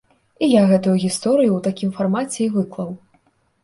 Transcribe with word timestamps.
І 0.47 0.47
я 0.59 0.63
гэтую 0.71 0.95
гісторыю 1.05 1.51
ў 1.53 1.59
такім 1.69 1.89
фармаце 2.01 2.41
і 2.51 2.53
выклаў. 2.59 2.91